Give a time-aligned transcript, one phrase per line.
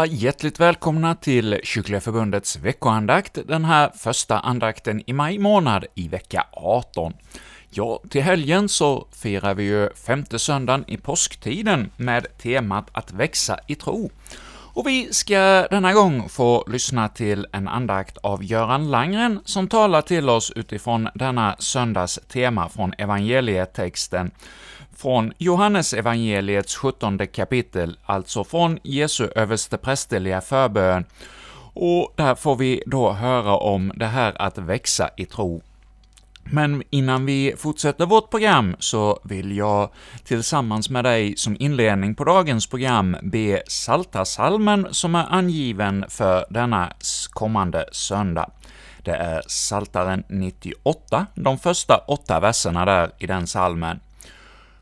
[0.00, 6.08] Alla hjärtligt välkomna till Kyrkliga Förbundets veckoandakt, den här första andakten i maj månad i
[6.08, 7.12] vecka 18.
[7.70, 13.58] Ja, till helgen så firar vi ju femte söndagen i påsktiden med temat att växa
[13.66, 14.10] i tro.
[14.74, 20.02] Och vi ska denna gång få lyssna till en andakt av Göran Langren, som talar
[20.02, 24.30] till oss utifrån denna söndags tema från evangelietexten
[25.00, 31.04] från Johannes evangeliets 17 kapitel, alltså från Jesu översteprästerliga förbön,
[31.74, 35.62] och där får vi då höra om det här att växa i tro.
[36.44, 39.90] Men innan vi fortsätter vårt program så vill jag
[40.24, 46.92] tillsammans med dig som inledning på dagens program be Saltasalmen som är angiven för denna
[47.30, 48.50] kommande söndag.
[49.04, 54.00] Det är Saltaren 98, de första åtta verserna där i den salmen.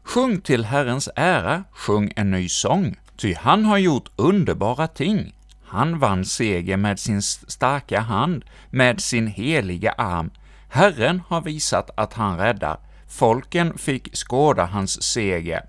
[0.08, 5.34] Sjung till Herrens ära, sjung en ny sång, ty han har gjort underbara ting.
[5.64, 10.30] Han vann seger med sin starka hand, med sin heliga arm.
[10.68, 12.78] Herren har visat att han räddar,
[13.08, 15.62] folken fick skåda hans seger.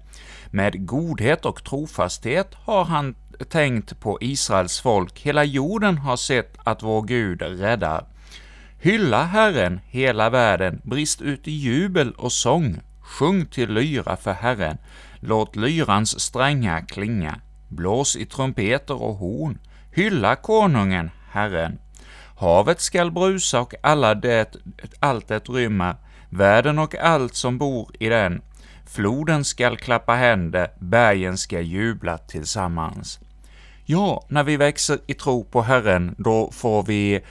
[0.51, 3.15] Med godhet och trofasthet har han
[3.49, 8.05] tänkt på Israels folk, hela jorden har sett att vår Gud räddar.
[8.81, 14.77] Hylla Herren, hela världen, brist ut i jubel och sång, Sjung till lyra för Herren,
[15.19, 17.35] låt lyrans strängar klinga,
[17.67, 19.59] blås i trumpeter och horn,
[19.91, 21.79] hylla konungen, Herren.
[22.37, 24.55] Havet skall brusa och alla det,
[24.99, 25.95] allt det rymmer,
[26.29, 28.41] världen och allt som bor i den.
[28.85, 33.19] Floden skall klappa händer, bergen skall jubla tillsammans.
[33.91, 37.21] Ja, när vi växer i tro på Herren, då får vi eh,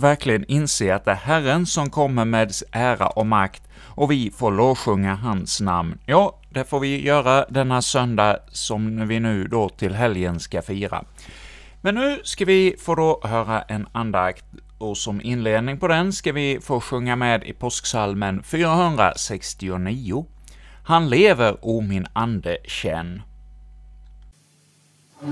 [0.00, 4.52] verkligen inse att det är Herren som kommer med ära och makt, och vi får
[4.52, 5.98] lovsjunga hans namn.
[6.06, 11.04] Ja, det får vi göra denna söndag som vi nu då till helgen ska fira.
[11.80, 14.44] Men nu ska vi få då höra en andakt,
[14.78, 20.26] och som inledning på den ska vi få sjunga med i påsksalmen 469.
[20.84, 23.22] Han lever, o min ande, känn.
[25.26, 25.30] う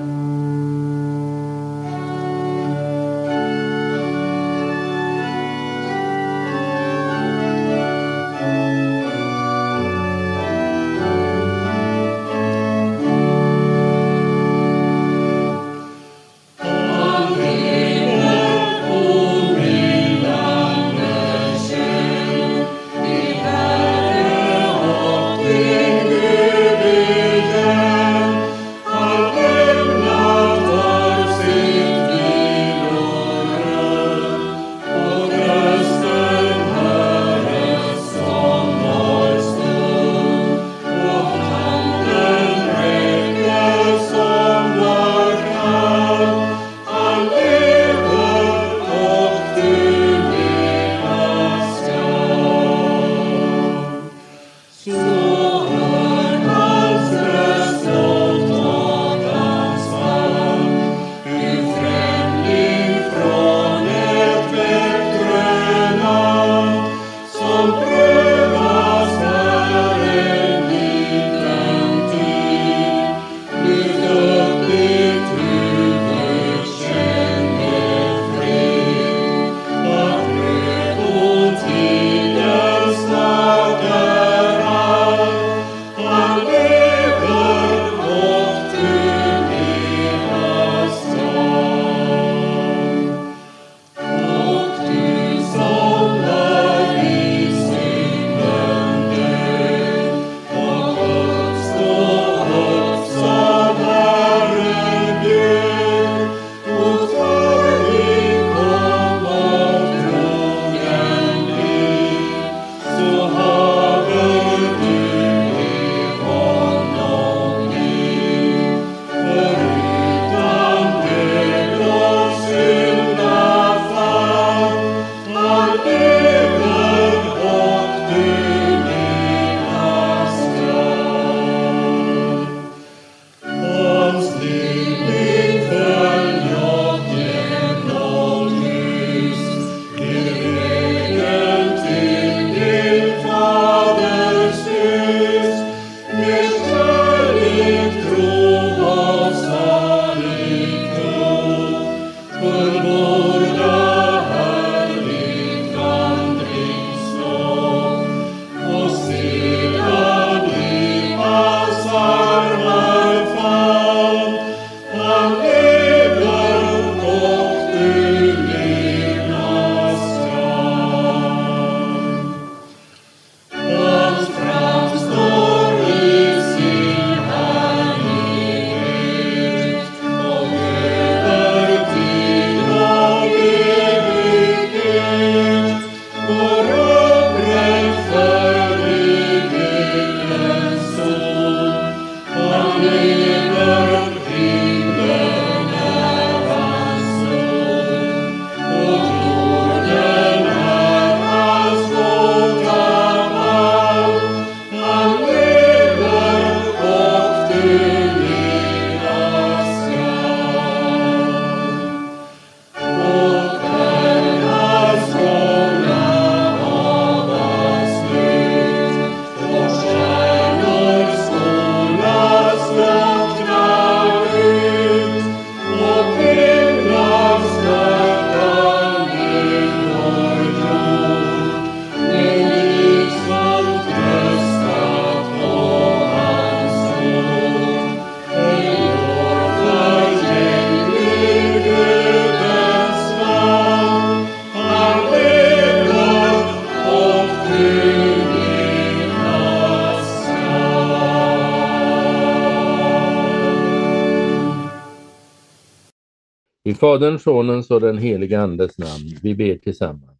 [256.92, 260.18] Faderns, Sonens och den helige Andes namn, vi ber tillsammans.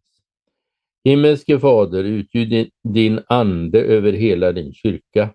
[1.03, 5.29] Himmelske Fader, utgjut din ande över hela din kyrka.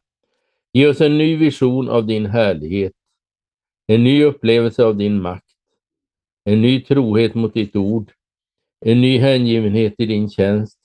[0.73, 2.93] Ge oss en ny vision av din härlighet,
[3.87, 5.55] en ny upplevelse av din makt,
[6.45, 8.13] en ny trohet mot ditt ord,
[8.87, 10.79] en ny hängivenhet i din tjänst,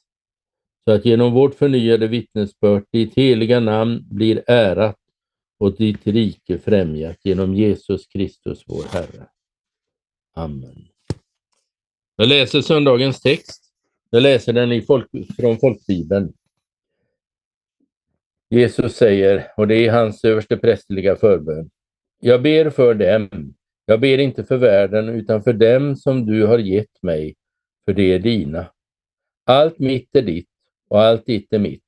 [0.86, 5.00] så att genom vårt förnyade vittnesbörd ditt heliga namn blir ärat
[5.60, 9.33] och ditt rike främjat genom Jesus Kristus vår Herre.
[10.34, 10.88] Amen.
[12.16, 13.64] Jag läser söndagens text.
[14.10, 15.10] Jag läser den i folk,
[15.40, 16.34] från folkbibeln.
[18.50, 21.70] Jesus säger, och det är hans översteprästerliga förbön.
[22.20, 23.54] Jag ber för dem.
[23.86, 27.36] Jag ber inte för världen, utan för dem som du har gett mig,
[27.86, 28.72] för det är dina.
[29.46, 30.50] Allt mitt är ditt
[30.90, 31.84] och allt ditt är mitt,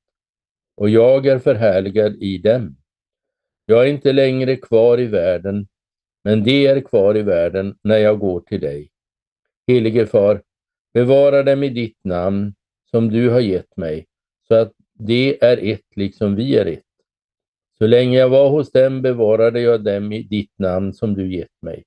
[0.74, 2.76] och jag är förhärligad i dem.
[3.66, 5.66] Jag är inte längre kvar i världen,
[6.26, 8.90] men de är kvar i världen när jag går till dig.
[9.66, 10.42] Helige Far,
[10.94, 12.54] bevara dem i ditt namn
[12.90, 14.06] som du har gett mig,
[14.48, 16.84] så att de är ett liksom vi är ett.
[17.78, 21.62] Så länge jag var hos dem bevarade jag dem i ditt namn som du gett
[21.62, 21.84] mig.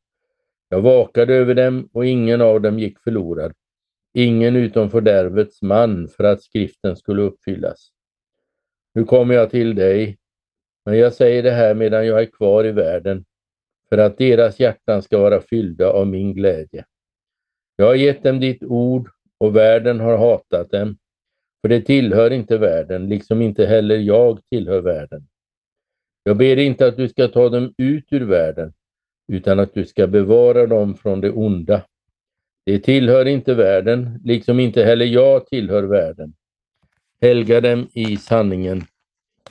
[0.70, 3.54] Jag vakade över dem och ingen av dem gick förlorad,
[4.14, 7.90] ingen utom fördärvets man för att skriften skulle uppfyllas.
[8.94, 10.18] Nu kommer jag till dig,
[10.86, 13.26] men jag säger det här medan jag är kvar i världen,
[13.90, 16.86] för att deras hjärtan ska vara fyllda av min glädje.
[17.76, 20.98] Jag har gett dem ditt ord och världen har hatat dem,
[21.62, 25.28] för det tillhör inte världen, liksom inte heller jag tillhör världen.
[26.24, 28.74] Jag ber inte att du ska ta dem ut ur världen,
[29.28, 31.86] utan att du ska bevara dem från det onda.
[32.66, 36.34] Det tillhör inte världen, liksom inte heller jag tillhör världen.
[37.22, 38.84] Helga dem i sanningen.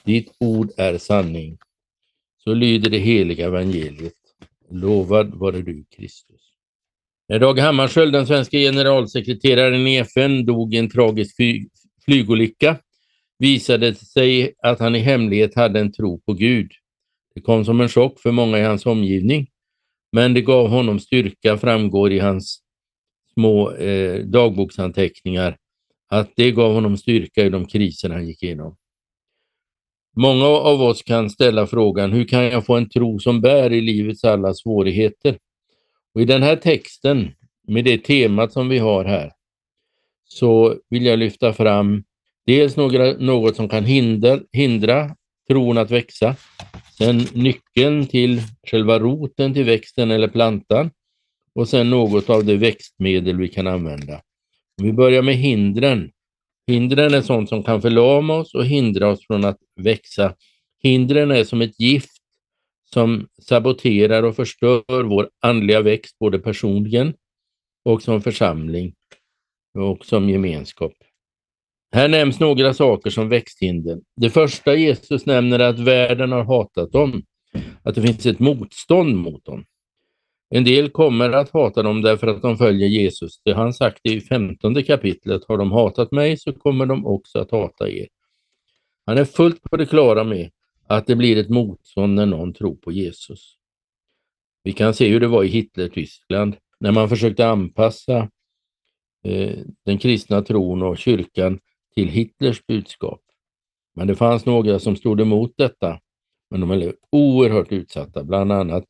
[0.04, 1.58] Ditt ord är sanning.
[2.44, 4.17] Så lyder det heliga evangeliet.
[4.70, 6.40] Lovad vare du, Kristus.
[7.28, 11.36] När Dag Hammarskjöld, den svenska generalsekreteraren i FN, dog i en tragisk
[12.04, 12.76] flygolycka
[13.38, 16.72] visade det sig att han i hemlighet hade en tro på Gud.
[17.34, 19.46] Det kom som en chock för många i hans omgivning,
[20.12, 22.62] men det gav honom styrka, framgår i hans
[23.34, 25.56] små eh, dagboksanteckningar,
[26.08, 28.76] att det gav honom styrka i de kriser han gick igenom.
[30.20, 33.80] Många av oss kan ställa frågan, hur kan jag få en tro som bär i
[33.80, 35.38] livets alla svårigheter?
[36.14, 37.30] Och I den här texten,
[37.68, 39.32] med det temat som vi har här,
[40.24, 42.04] så vill jag lyfta fram
[42.46, 45.16] dels några, något som kan hindra, hindra
[45.48, 46.36] tron att växa,
[46.98, 50.90] sen nyckeln till själva roten till växten eller plantan
[51.54, 54.14] och sen något av det växtmedel vi kan använda.
[54.78, 56.10] Om vi börjar med hindren.
[56.68, 60.34] Hindren är sånt som kan förlama oss och hindra oss från att växa.
[60.82, 62.10] Hindren är som ett gift
[62.84, 67.14] som saboterar och förstör vår andliga växt både personligen
[67.84, 68.94] och som församling
[69.78, 70.92] och som gemenskap.
[71.94, 73.98] Här nämns några saker som växthinder.
[74.16, 77.22] Det första Jesus nämner är att världen har hatat dem,
[77.82, 79.64] att det finns ett motstånd mot dem.
[80.50, 83.40] En del kommer att hata dem därför att de följer Jesus.
[83.44, 85.42] Det har han sagt i femtonde kapitlet.
[85.48, 88.08] Har de hatat mig så kommer de också att hata er.
[89.06, 90.50] Han är fullt på det klara med
[90.86, 93.54] att det blir ett motstånd när någon tror på Jesus.
[94.62, 98.18] Vi kan se hur det var i Hitler-Tyskland när man försökte anpassa
[99.24, 101.58] eh, den kristna tron och kyrkan
[101.94, 103.20] till Hitlers budskap.
[103.94, 106.00] Men det fanns några som stod emot detta,
[106.50, 108.84] men de blev oerhört utsatta, bland annat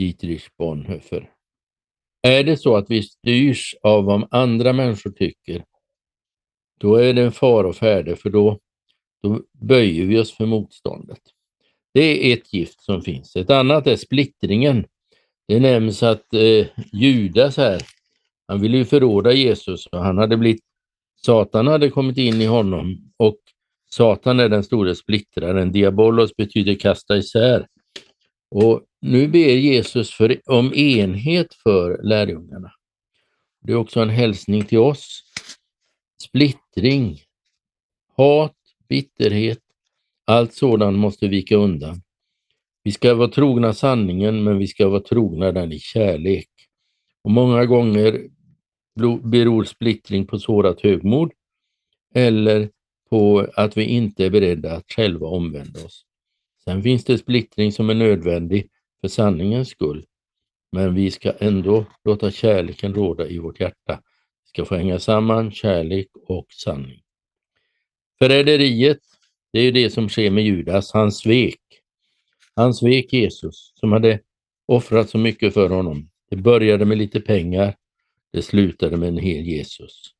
[0.00, 1.30] Dietrich Bonhoeffer.
[2.22, 5.64] Är det så att vi styrs av vad andra människor tycker,
[6.78, 8.58] då är det en fara och färde, för då,
[9.22, 11.20] då böjer vi oss för motståndet.
[11.94, 13.36] Det är ett gift som finns.
[13.36, 14.86] Ett annat är splittringen.
[15.48, 17.82] Det nämns att eh, Judas här,
[18.48, 20.62] han ville ju förråda Jesus och han hade blivit,
[21.16, 23.38] Satan hade kommit in i honom och
[23.90, 25.72] Satan är den store splittraren.
[25.72, 27.66] Diabolos betyder kasta isär.
[28.50, 32.72] Och nu ber Jesus för, om enhet för lärjungarna.
[33.62, 35.22] Det är också en hälsning till oss.
[36.22, 37.20] Splittring,
[38.16, 38.56] hat,
[38.88, 39.60] bitterhet,
[40.24, 42.02] allt sådant måste vika undan.
[42.82, 46.48] Vi ska vara trogna sanningen, men vi ska vara trogna den i kärlek.
[47.22, 48.28] Och många gånger
[49.22, 51.32] beror splittring på sårat högmod
[52.14, 52.70] eller
[53.10, 56.04] på att vi inte är beredda att själva omvända oss.
[56.64, 58.68] Sen finns det splittring som är nödvändig
[59.00, 60.06] för sanningens skull,
[60.72, 64.02] men vi ska ändå låta kärleken råda i vårt hjärta.
[64.44, 67.02] Vi ska få hänga samman kärlek och sanning.
[68.18, 69.00] Förräderiet,
[69.52, 70.92] det är det som sker med Judas.
[70.92, 71.60] Han svek.
[72.54, 74.20] Han svek Jesus som hade
[74.66, 76.10] offrat så mycket för honom.
[76.30, 77.76] Det började med lite pengar,
[78.32, 80.14] det slutade med en hel Jesus.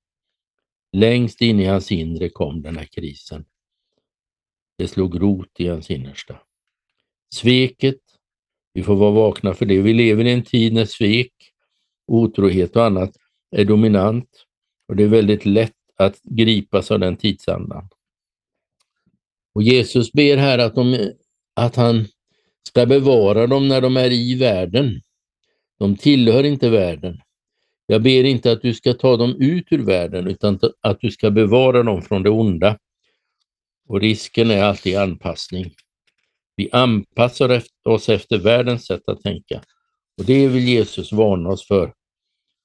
[0.92, 3.44] Längst in i hans inre kom den här krisen.
[4.78, 6.40] Det slog rot i hans innersta.
[7.34, 8.00] Sveket,
[8.72, 9.80] vi får vara vakna för det.
[9.80, 11.32] Vi lever i en tid när svek,
[12.06, 13.16] otrohet och annat
[13.56, 14.28] är dominant
[14.88, 17.88] och det är väldigt lätt att gripas av den tidsandan.
[19.54, 21.12] Och Jesus ber här att, de,
[21.56, 22.06] att han
[22.68, 25.00] ska bevara dem när de är i världen.
[25.78, 27.20] De tillhör inte världen.
[27.86, 31.30] Jag ber inte att du ska ta dem ut ur världen utan att du ska
[31.30, 32.78] bevara dem från det onda.
[33.88, 35.74] Och risken är alltid anpassning.
[36.60, 39.62] Vi anpassar oss efter världens sätt att tänka.
[40.18, 41.94] Och det vill Jesus varna oss för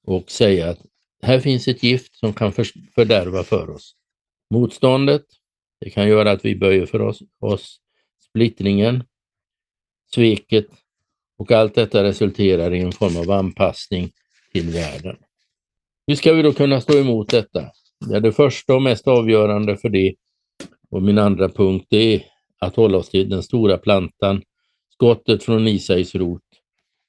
[0.06, 0.78] och säga att
[1.22, 2.52] här finns ett gift som kan
[2.94, 3.94] fördärva för oss.
[4.50, 5.22] Motståndet,
[5.80, 7.80] det kan göra att vi böjer för oss, oss.
[8.28, 9.04] Splittringen,
[10.14, 10.66] sveket
[11.38, 14.10] och allt detta resulterar i en form av anpassning
[14.52, 15.16] till världen.
[16.06, 17.70] Hur ska vi då kunna stå emot detta?
[18.08, 20.14] Ja, det första och mest avgörande för det
[20.90, 24.42] och min andra punkt är att hålla oss till den stora plantan,
[24.92, 26.42] skottet från Isais rot,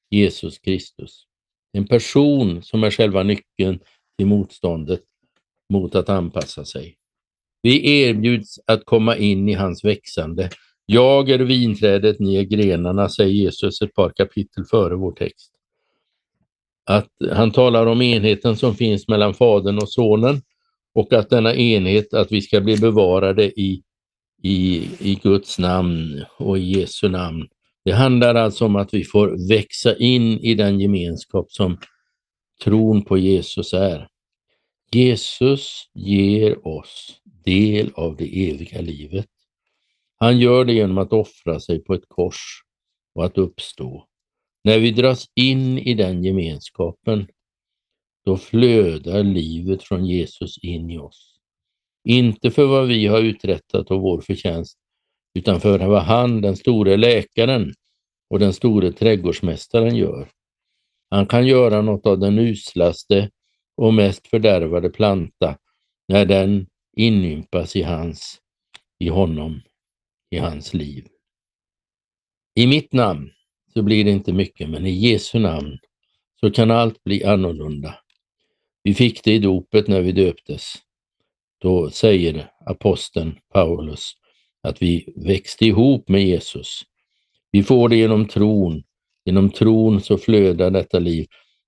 [0.10, 1.24] Jesus Kristus.
[1.72, 3.80] En person som är själva nyckeln
[4.18, 5.04] till motståndet
[5.70, 6.98] mot att anpassa sig.
[7.62, 10.50] Vi erbjuds att komma in i hans växande.
[10.86, 15.52] Jag är vinträdet, ni är grenarna, säger Jesus ett par kapitel före vår text.
[16.86, 20.42] Att han talar om enheten som finns mellan Fadern och Sonen
[20.94, 23.84] och att denna enhet, att vi ska bli bevarade i,
[24.44, 27.48] i, i Guds namn och i Jesu namn.
[27.86, 31.78] Det handlar alltså om att vi får växa in i den gemenskap som
[32.64, 34.08] tron på Jesus är.
[34.92, 39.28] Jesus ger oss del av det eviga livet.
[40.16, 42.64] Han gör det genom att offra sig på ett kors
[43.16, 44.08] och att uppstå.
[44.64, 47.28] När vi dras in i den gemenskapen,
[48.26, 51.27] då flödar livet från Jesus in i oss.
[52.04, 54.78] Inte för vad vi har uträttat och vår förtjänst,
[55.34, 57.74] utan för vad han, den store läkaren
[58.30, 60.30] och den store trädgårdsmästaren gör.
[61.10, 63.30] Han kan göra något av den uslaste
[63.76, 65.58] och mest fördärvade planta
[66.08, 68.42] när den inympas i hans,
[69.00, 69.62] i honom,
[70.30, 71.08] i hans liv.
[72.56, 73.32] I mitt namn
[73.74, 75.78] så blir det inte mycket, men i Jesu namn
[76.40, 77.96] så kan allt bli annorlunda.
[78.84, 80.74] Vi fick det i dopet när vi döptes.
[81.68, 84.12] Då säger aposteln Paulus
[84.64, 86.82] att vi växte ihop med Jesus.
[87.52, 88.84] Vi får det genom tron.
[89.26, 91.26] Genom tron så flödar detta liv.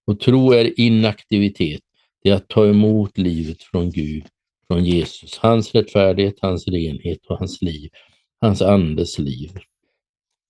[0.08, 1.82] Och tro är inaktivitet.
[2.24, 4.24] Det är att ta emot livet från Gud,
[4.68, 5.38] från Jesus.
[5.38, 7.90] Hans rättfärdighet, hans renhet och hans liv.
[8.42, 9.52] Hans andes liv.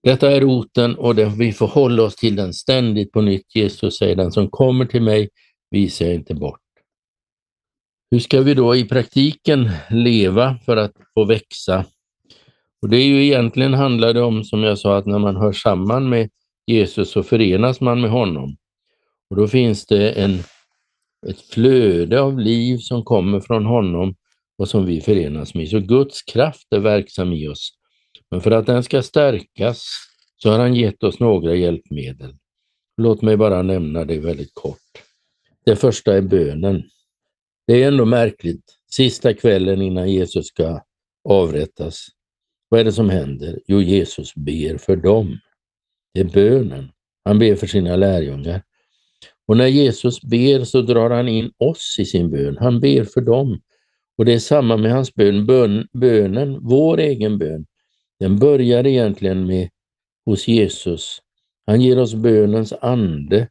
[0.03, 3.55] Detta är roten och det, vi får hålla oss till den ständigt på nytt.
[3.55, 5.29] Jesus säger den som kommer till mig
[5.71, 6.68] visar jag inte bort.
[8.11, 11.85] Hur ska vi då i praktiken leva för att få växa?
[12.81, 15.51] Och Det är ju egentligen handlar det om, som jag sa, att när man hör
[15.51, 16.29] samman med
[16.67, 18.57] Jesus så förenas man med honom.
[19.29, 20.39] Och Då finns det en,
[21.27, 24.15] ett flöde av liv som kommer från honom
[24.57, 25.69] och som vi förenas med.
[25.69, 27.71] Så Guds kraft är verksam i oss.
[28.31, 29.85] Men för att den ska stärkas
[30.37, 32.35] så har han gett oss några hjälpmedel.
[32.97, 35.03] Låt mig bara nämna det väldigt kort.
[35.65, 36.83] Det första är bönen.
[37.69, 38.63] Det är ändå märkligt.
[38.91, 40.81] Sista kvällen innan Jesus ska
[41.23, 42.07] avrättas,
[42.69, 43.59] vad är det som händer?
[43.67, 45.37] Jo, Jesus ber för dem.
[46.13, 46.91] Det är bönen.
[47.25, 48.63] Han ber för sina lärjungar.
[49.47, 52.57] Och när Jesus ber så drar han in oss i sin bön.
[52.59, 53.61] Han ber för dem.
[54.17, 55.45] Och det är samma med hans bön.
[55.45, 57.65] bön bönen, vår egen bön,
[58.19, 59.69] den börjar egentligen med
[60.25, 61.19] hos Jesus.
[61.65, 63.47] Han ger oss bönens ande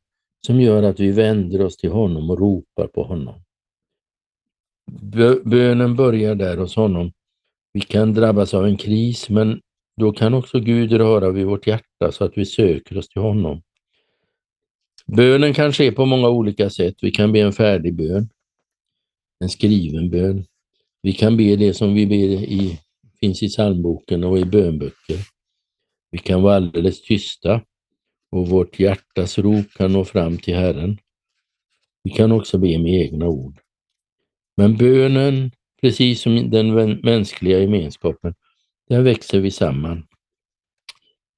[0.46, 3.42] som gör att vi vänder oss till honom och ropar på honom.
[5.44, 7.12] Bönen börjar där hos honom.
[7.72, 9.60] Vi kan drabbas av en kris, men
[9.96, 13.62] då kan också Gud röra vid vårt hjärta så att vi söker oss till honom.
[15.06, 16.94] Bönen kan ske på många olika sätt.
[17.02, 18.28] Vi kan be en färdig bön,
[19.40, 20.44] en skriven bön.
[21.02, 22.80] Vi kan be det som vi ber i,
[23.20, 25.18] finns i psalmboken och i bönböcker.
[26.10, 27.60] Vi kan vara alldeles tysta
[28.30, 30.98] och vårt hjärtas rop kan nå fram till Herren.
[32.02, 33.60] Vi kan också be med egna ord.
[34.58, 35.50] Men bönen,
[35.80, 38.34] precis som den mänskliga gemenskapen,
[38.88, 40.06] där växer vi samman.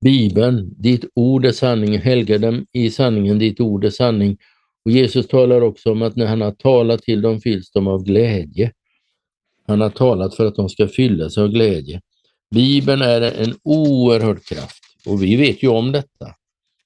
[0.01, 4.37] Bibeln, ditt ord är sanning, helga dem i sanningen, ditt ord är sanning.
[4.85, 8.05] Och Jesus talar också om att när han har talat till dem fylls de av
[8.05, 8.73] glädje.
[9.67, 12.01] Han har talat för att de ska fyllas av glädje.
[12.51, 16.35] Bibeln är en oerhörd kraft och vi vet ju om detta.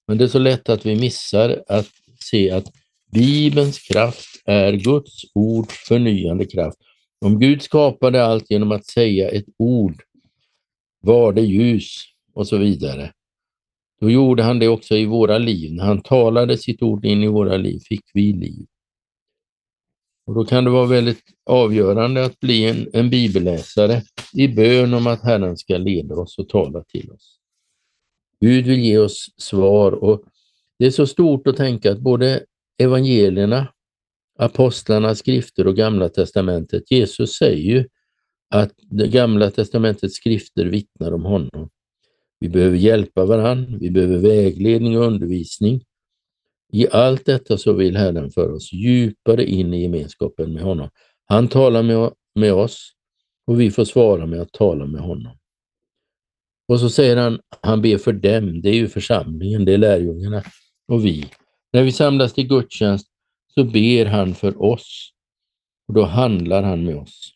[0.06, 1.88] Men det är så lätt att vi missar att
[2.20, 2.72] se att
[3.14, 6.78] Bibelns kraft är Guds ords förnyande kraft.
[7.20, 10.02] Om Gud skapade allt genom att säga ett ord,
[11.00, 13.12] var det ljus och så vidare,
[14.00, 15.72] då gjorde han det också i våra liv.
[15.72, 18.66] När han talade sitt ord in i våra liv fick vi liv.
[20.26, 25.06] Och Då kan det vara väldigt avgörande att bli en, en bibelläsare i bön om
[25.06, 27.38] att Herren ska leda oss och tala till oss.
[28.40, 30.22] Gud vill ge oss svar och
[30.78, 32.44] det är så stort att tänka att både
[32.78, 33.68] evangelierna,
[34.38, 37.88] apostlarnas skrifter och gamla testamentet, Jesus säger ju
[38.50, 41.70] att det gamla testamentets skrifter vittnar om honom.
[42.40, 45.84] Vi behöver hjälpa varandra, vi behöver vägledning och undervisning.
[46.72, 50.88] I allt detta så vill Herren föra oss djupare in i gemenskapen med honom.
[51.26, 52.92] Han talar med, med oss
[53.46, 55.36] och vi får svara med att tala med honom.
[56.68, 60.42] Och så säger han, han ber för dem, det är ju församlingen, det är lärjungarna
[60.88, 61.26] och vi.
[61.74, 63.06] När vi samlas till gudstjänst
[63.54, 65.10] så ber han för oss
[65.88, 67.32] och då handlar han med oss.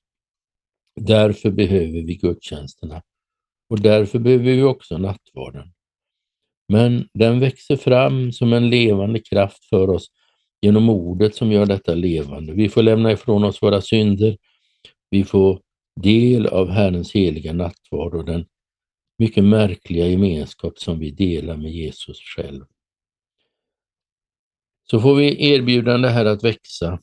[1.01, 3.03] Därför behöver vi gudstjänsterna
[3.71, 5.73] och därför behöver vi också nattvarden.
[6.69, 10.07] Men den växer fram som en levande kraft för oss
[10.61, 12.53] genom ordet som gör detta levande.
[12.53, 14.37] Vi får lämna ifrån oss våra synder.
[15.11, 15.61] Vi får
[16.01, 18.47] del av Herrens heliga nattvard och den
[19.19, 22.65] mycket märkliga gemenskap som vi delar med Jesus själv.
[24.91, 27.01] Så får vi erbjudande här att växa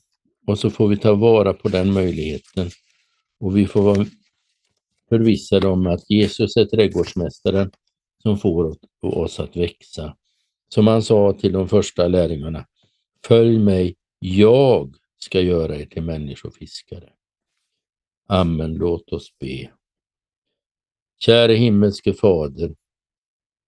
[0.48, 2.70] och så får vi ta vara på den möjligheten
[3.40, 4.06] och vi får vara
[5.10, 7.72] förvissade om att Jesus är trädgårdsmästaren
[8.22, 10.18] som får oss att växa.
[10.70, 12.66] Som han sa till de första lärjungarna,
[13.26, 17.10] följ mig, jag ska göra er till människofiskare.
[18.28, 19.72] Amen, låt oss be.
[21.20, 22.76] Käre himmelske Fader,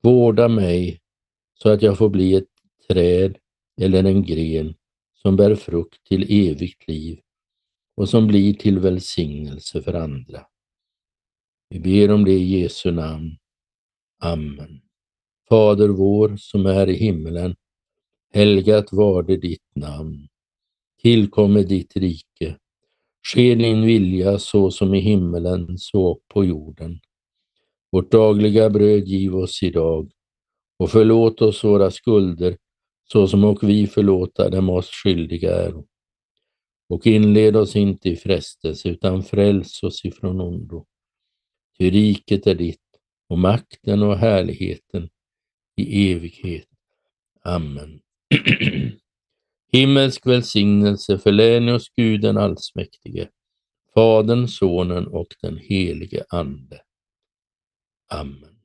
[0.02, 1.02] vårda mig
[1.54, 2.50] så att jag får bli ett
[2.90, 3.38] träd
[3.82, 4.76] eller en gren
[5.22, 7.20] som bär frukt till evigt liv
[7.96, 10.46] och som blir till välsignelse för andra.
[11.70, 13.38] Vi ber om det i Jesu namn.
[14.20, 14.82] Amen.
[15.50, 17.56] Fader vår som är i himmelen.
[18.34, 20.28] Helgat var det ditt namn.
[21.02, 22.58] Tillkomme ditt rike.
[23.34, 27.00] Ske din vilja så som i himmelen så på jorden.
[27.92, 30.12] Vårt dagliga bröd giv oss idag
[30.80, 32.58] och förlåt oss våra skulder
[33.12, 35.84] så som och vi förlåta dem oss skyldiga är.
[36.90, 40.86] Och inled oss inte i frestelse utan fräls oss ifrån ondo.
[41.78, 42.82] Ty riket är ditt
[43.30, 45.10] och makten och härligheten
[45.76, 46.68] i evighet.
[47.44, 48.02] Amen.
[49.72, 53.30] Himmelsk välsignelse förlän oss Gud den allsmäktige,
[53.94, 56.82] Fadern, Sonen och den helige Ande.
[58.10, 58.57] Amen.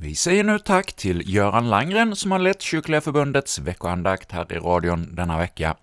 [0.00, 4.58] Vi säger nu tack till Göran Langren som har lett Kyrkliga Förbundets veckoandakt här i
[4.58, 5.76] radion denna vecka.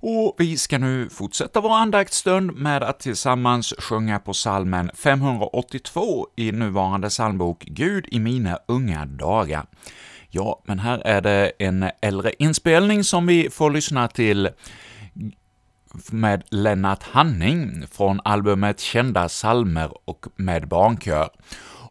[0.00, 6.52] Och vi ska nu fortsätta vår andaktsstund med att tillsammans sjunga på salmen 582 i
[6.52, 9.66] nuvarande psalmbok Gud i mina unga dagar.
[10.30, 14.48] Ja, men här är det en äldre inspelning som vi får lyssna till
[16.10, 21.28] med Lennart Hanning från albumet Kända salmer och med barnkör.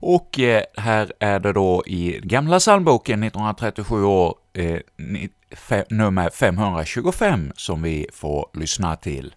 [0.08, 4.80] Och eh, här är det då i gamla psalmboken 1937 år, eh,
[5.90, 9.36] nummer 525 som vi får lyssna till.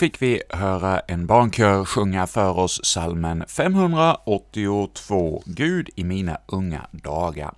[0.00, 7.54] Fick vi höra en barnkör sjunga för oss salmen 582, Gud i mina unga dagar.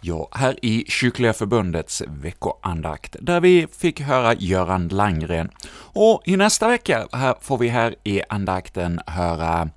[0.00, 5.50] Ja, här i Kyrkliga Förbundets veckoandakt, där vi fick höra Göran Langgren.
[5.74, 9.68] Och i nästa vecka här får vi här i andakten höra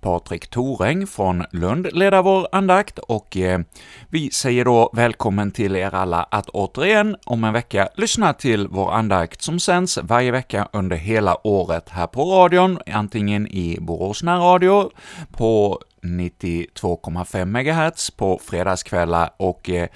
[0.00, 3.60] Patrik Thoräng från Lund leda vår andakt och eh,
[4.08, 8.92] vi säger då välkommen till er alla att återigen om en vecka lyssna till vår
[8.92, 14.90] andakt som sänds varje vecka under hela året här på radion, antingen i Borås närradio,
[15.32, 19.88] på 92,5 MHz på fredagskvällar och eh,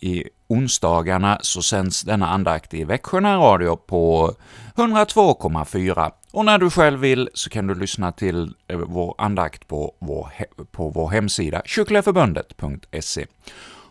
[0.00, 4.34] i onsdagarna så sänds denna andakt i Växjö närradio på
[4.76, 9.94] 102,4 och när du själv vill så kan du lyssna till eh, vår andakt på
[9.98, 10.32] vår,
[10.70, 13.26] på vår hemsida kyrkligaförbundet.se.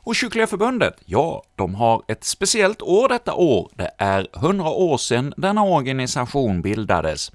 [0.03, 3.69] Och Kyrkliga Förbundet, ja, de har ett speciellt år detta år.
[3.75, 7.31] Det är 100 år sedan denna organisation bildades.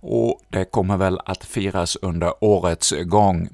[0.00, 3.48] Och det kommer väl att firas under årets gång.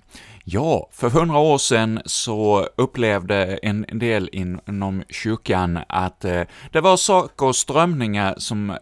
[0.44, 6.96] Ja, för hundra år sedan så upplevde en del inom kyrkan att eh, det var
[6.96, 8.76] saker och strömningar som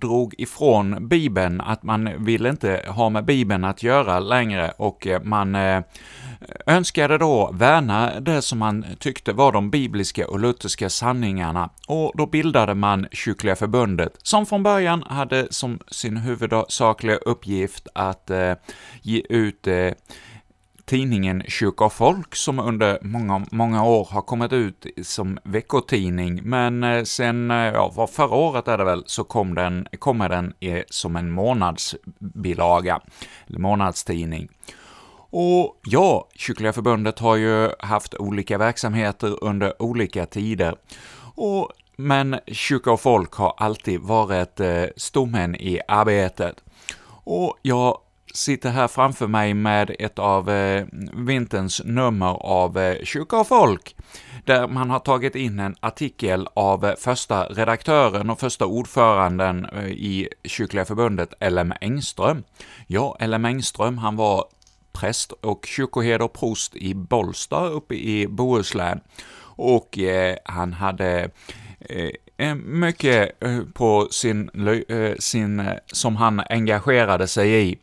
[0.00, 5.22] drog ifrån Bibeln, att man ville inte ha med Bibeln att göra längre och eh,
[5.22, 5.82] man eh,
[6.66, 12.26] önskade då värna det som man tyckte var de bibliska och lutherska sanningarna, och då
[12.26, 18.52] bildade man Kyrkliga Förbundet, som från början hade som sin huvudsakliga uppgift att eh,
[19.02, 19.66] ge ut
[20.92, 26.84] tidningen Kyrka och Folk som under många, många år har kommit ut som veckotidning, men
[26.84, 30.52] eh, sen, eh, ja, ja, förra året är det väl, så kom den, kommer den
[30.90, 33.00] som en månadsbilaga,
[33.46, 34.48] eller månadstidning.
[35.30, 40.74] Och ja, Kyrkliga Förbundet har ju haft olika verksamheter under olika tider,
[41.34, 46.56] och, men Kyrka och Folk har alltid varit eh, stommen i arbetet.
[47.24, 47.98] Och jag
[48.32, 53.96] sitter här framför mig med ett av eh, vinterns nummer av eh, Kyrka och Folk,
[54.44, 59.86] där man har tagit in en artikel av eh, första redaktören och första ordföranden eh,
[59.86, 62.44] i Kyrkliga Förbundet, LM Engström.
[62.86, 64.44] Ja, LM Engström, han var
[64.92, 69.00] präst och kyrkoherde och prost i Bollsta uppe i Bohuslän,
[69.56, 71.30] och eh, han hade
[71.80, 74.50] eh, eh mycket eh, på sin,
[74.88, 77.78] eh, sin, som han engagerade sig i.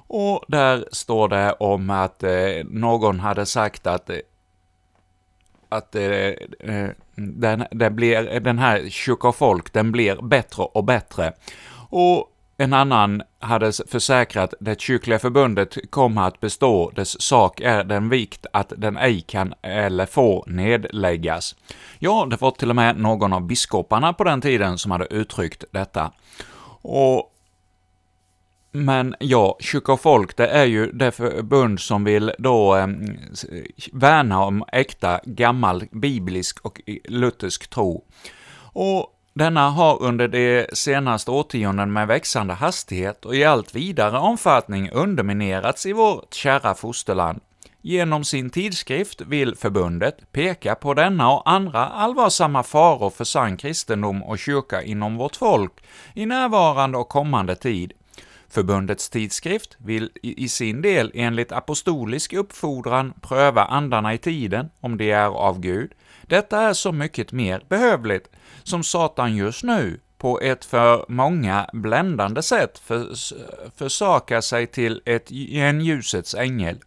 [0.09, 4.11] Och där står det om att eh, någon hade sagt att
[5.69, 6.33] att eh,
[7.15, 11.33] den, den, blir, den här Kyrka och folk, den blir bättre och bättre.
[11.91, 18.09] Och en annan hade försäkrat det kyrkliga förbundet kommer att bestå, dess sak är den
[18.09, 21.57] vikt att den ej kan eller får nedläggas.
[21.99, 25.64] Ja, det var till och med någon av biskoparna på den tiden som hade uttryckt
[25.71, 26.12] detta.
[26.83, 27.33] Och
[28.73, 32.87] men ja, Kyrka och folk, det är ju det förbund som vill då eh,
[33.92, 38.05] värna om äkta gammal biblisk och luthersk tro.
[38.73, 44.90] Och denna har under de senaste årtionden med växande hastighet och i allt vidare omfattning
[44.90, 47.40] underminerats i vårt kära fosterland.
[47.83, 54.22] Genom sin tidskrift vill förbundet peka på denna och andra allvarsamma faror för sann kristendom
[54.22, 55.72] och kyrka inom vårt folk
[56.14, 57.92] i närvarande och kommande tid.
[58.49, 65.11] Förbundets tidskrift vill i sin del enligt apostolisk uppfordran pröva andarna i tiden, om de
[65.11, 65.90] är av Gud.
[66.27, 68.29] Detta är så mycket mer behövligt
[68.62, 73.33] som Satan just nu på ett för många bländande sätt förs
[73.77, 76.79] försakar sig till ett, en ljusets ängel,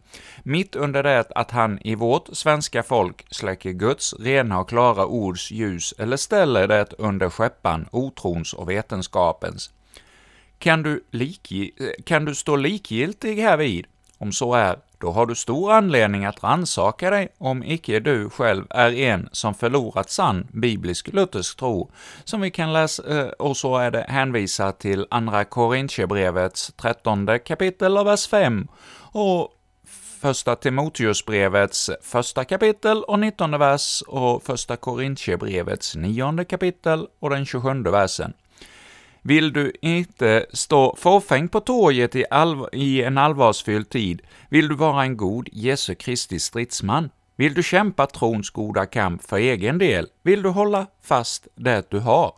[0.42, 5.50] mitt under det att han i vårt svenska folk släcker Guds rena och klara ords
[5.50, 9.70] ljus eller ställer det under skeppan otrons och vetenskapens.
[10.58, 11.04] Kan du,
[12.04, 13.86] kan du stå likgiltig härvid?
[14.18, 18.64] Om så är, då har du stor anledning att ransaka dig om icke du själv
[18.70, 21.90] är en som förlorat sann biblisk luthersk tro,
[22.24, 27.98] som vi kan läsa, eh, och så är det hänvisat till Andra Korintierbrevets trettonde kapitel
[27.98, 28.68] och vers 5,
[29.12, 29.56] och
[30.20, 37.90] Första Timoteusbrevets första kapitel och nittonde vers och Första Korintierbrevets nionde kapitel och den tjugosjunde
[37.90, 38.32] versen.
[39.22, 42.24] Vill du inte stå fåfäng på torget i,
[42.72, 48.06] i en allvarsfylld tid, vill du vara en god Jesu Kristi stridsman, vill du kämpa
[48.06, 52.32] trons goda kamp för egen del, vill du hålla fast det du har,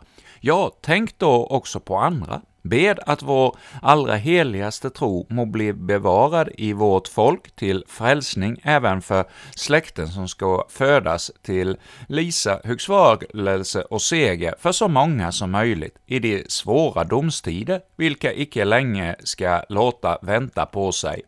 [0.45, 2.41] Ja, tänk då också på andra.
[2.63, 9.03] Bed att vår allra heligaste tro må bli bevarad i vårt folk till frälsning även
[9.03, 11.77] för släkten som ska födas till
[12.09, 18.65] Lisa, högsvarelse och seger för så många som möjligt i de svåra domstider, vilka icke
[18.65, 21.23] länge ska låta vänta på sig.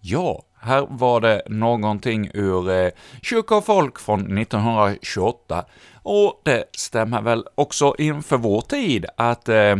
[0.00, 2.90] Ja, här var det någonting ur eh,
[3.22, 5.64] Kyrka och folk från 1928,
[6.02, 9.76] och det stämmer väl också inför vår tid att eh,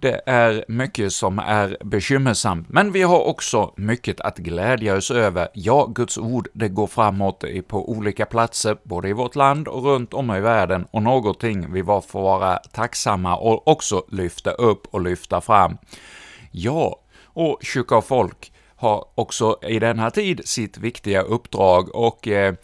[0.00, 5.48] det är mycket som är bekymmersamt, men vi har också mycket att glädja oss över.
[5.54, 10.14] Ja, Guds ord, det går framåt på olika platser, både i vårt land och runt
[10.14, 15.00] om i världen, och någonting vi var får vara tacksamma och också lyfta upp och
[15.00, 15.78] lyfta fram.
[16.50, 22.54] Ja, och kyrka och folk har också i denna tid sitt viktiga uppdrag och eh,